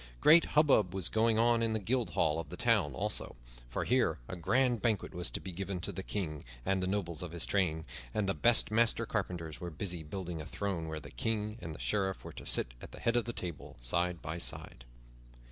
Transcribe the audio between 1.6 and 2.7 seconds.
in the Guild Hall of the